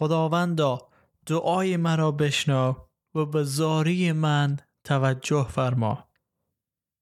[0.00, 0.88] خداوندا
[1.26, 2.74] دعای مرا بشنو
[3.14, 6.08] و به زاری من توجه فرما.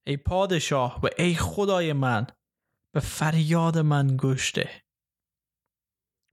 [0.06, 2.26] ای پادشاه و ای خدای من
[2.94, 4.70] به فریاد من گوش ده.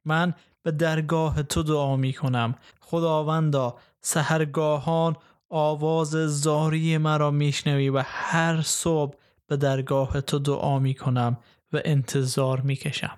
[0.06, 2.56] من به درگاه تو دعا می کنم.
[2.82, 5.16] خداوندا سهرگاهان
[5.50, 6.10] آواز
[6.42, 11.38] زاری مرا میشنوی و هر صبح به درگاه تو دعا می کنم
[11.74, 13.18] و انتظار می کشم.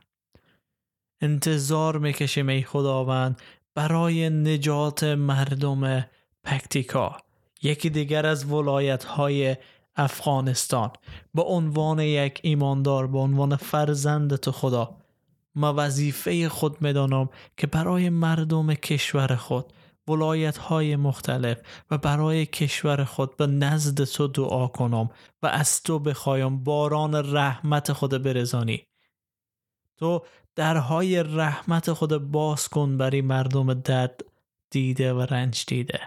[1.21, 3.41] انتظار می کشم ای خداوند
[3.75, 6.05] برای نجات مردم
[6.43, 7.17] پکتیکا
[7.63, 9.55] یکی دیگر از ولایت های
[9.95, 10.91] افغانستان.
[11.33, 14.97] به عنوان یک ایماندار به عنوان فرزند تو خدا
[15.55, 19.73] ما وظیفه خود می‌دانم که برای مردم کشور خود
[20.07, 21.57] ولایت های مختلف
[21.91, 25.09] و برای کشور خود به نزد تو دعا کنم
[25.43, 28.86] و از تو بخوایم باران رحمت خود برزانی.
[29.97, 34.21] تو درهای رحمت خود باز کن برای مردم درد
[34.69, 35.99] دیده و رنج دیده.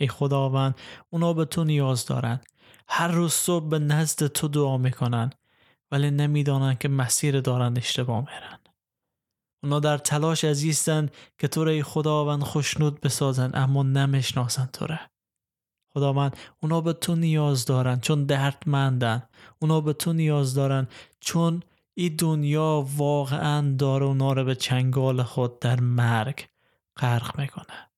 [0.00, 0.74] ای خداوند
[1.10, 2.40] اونا به تو نیاز دارن.
[2.88, 5.30] هر روز صبح به نزد تو دعا می‌کنن
[5.90, 8.58] ولی نمی‌دانن که مسیر دارن اشتباه میرن.
[9.62, 11.08] اونا در تلاش عزیزن
[11.38, 14.98] که تو ای خداوند خوشنود بسازن اما نمی‌شناسن تو را.
[15.94, 19.22] خداوند اونا به تو نیاز دارن چون دردمندن.
[19.58, 20.88] اونا به تو نیاز دارن
[21.20, 21.62] چون
[21.98, 26.46] این دنیا واقعا داره اونا رو به چنگال خود در مرگ
[26.96, 27.90] غرق می‌کنه.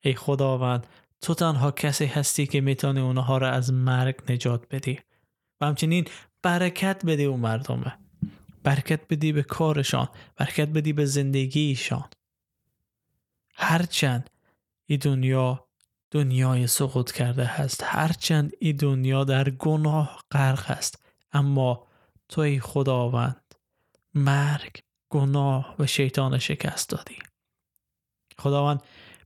[0.00, 0.86] ای خداوند
[1.20, 5.00] تو تنها کسی هستی که می‌تونی اونها رو از مرگ نجات بدی
[5.60, 6.04] و همچنین
[6.42, 7.98] برکت بدی اون مردمه.
[8.62, 12.08] برکت بدی به کارشان برکت بدی به زندگیشان.
[13.54, 14.30] هرچند
[14.86, 15.68] این دنیا
[16.10, 21.86] دنیای سقوط کرده هست هرچند این دنیا در گناه غرق است اما
[22.28, 23.54] توی خداوند
[24.14, 24.80] مرگ
[25.10, 27.18] گناه و شیطان شکست دادی.
[28.38, 28.82] خداوند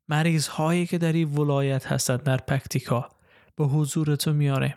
[0.09, 3.10] مریض هایی که در این ولایت هستند در پکتیکا
[3.56, 4.75] به حضور تو میاریم.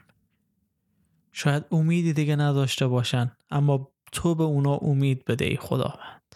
[1.31, 6.35] شاید امیدی دیگه نداشته باشن اما تو به اونا امید بده ای خداوند.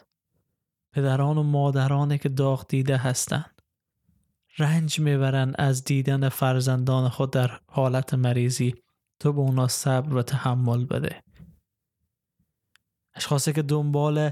[0.93, 3.61] پدران و مادرانی که داغ دیده هستند
[4.57, 8.75] رنج می‌برن از دیدن فرزندان خود در حالت مریضی.
[9.19, 11.23] تو به اونا صبر و تحمل بده.
[13.15, 14.31] اشخاصی که دنبال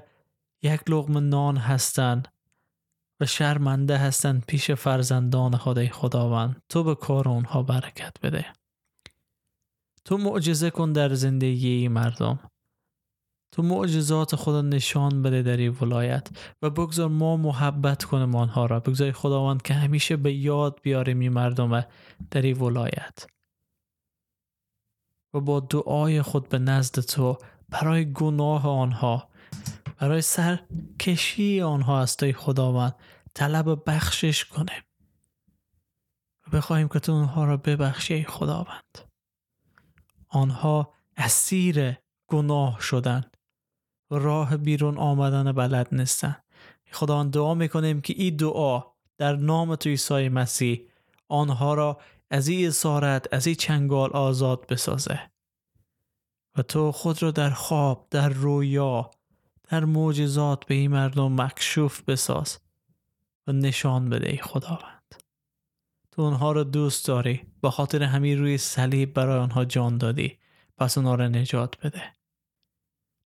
[0.62, 2.28] یک لغم نان هستند
[3.20, 6.62] و شرمنده هستند پیش فرزندان خدای خداوند.
[6.70, 8.46] تو به کار اونها برکت بده.
[10.06, 12.40] تو معجزه کن در زندگی مردم.
[13.52, 16.28] تو معجزات خدا نشان بده در این ولایت
[16.62, 18.80] و بگذار ما محبت کنیم آنها را.
[18.80, 21.86] بگذار خداوند که همیشه به یاد بیاریم این مردم
[22.32, 23.28] در این ولایت.
[25.34, 27.38] و با دعای خود به نزد تو
[27.74, 29.30] برای گناه آنها
[29.98, 32.96] برای سرکشی آنها است خداوند.
[33.34, 34.46] طلب بخشش
[36.48, 38.98] و بخواهیم که تو اونها را ببخشی خداوند.
[40.30, 41.96] آنها اسیر
[42.28, 43.24] گناه شدن
[44.12, 46.36] و راه بیرون آمدن بلد نیستن
[46.92, 48.84] خداوند دعا می‌کنیم که این دعا
[49.18, 50.82] در نام تو عیسی مسیح
[51.30, 52.02] آنها را
[52.32, 55.33] از این اسارت از این چنگال آزاد بسازه.
[56.58, 59.12] و تو خود را در خواب در رویا
[59.70, 62.60] در معجزات به این مردم مکشوف بساز
[63.48, 65.16] و نشان بده ای خداوند.
[66.12, 70.40] تو اونها را دوست داری به خاطر همین روی صلیب برای آنها جان دادی.
[70.78, 72.04] پس اونها را نجات بده.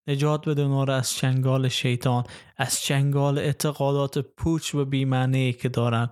[0.06, 2.25] نجات بده اونها را از چنگال شیطان
[2.56, 6.10] از چنگال اعتقادات پوچ و بیمعنی که دارن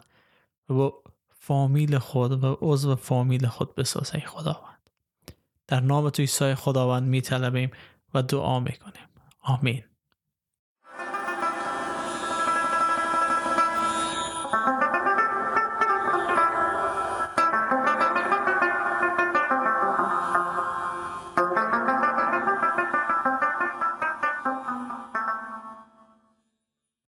[0.70, 0.90] و
[1.28, 4.73] فامیل خود و عضو فامیل خود بسازه خداوند.
[5.66, 7.70] در نام تو عیسی خداوند می طلبیم
[8.14, 9.08] و دعا می کنیم
[9.40, 9.84] آمین.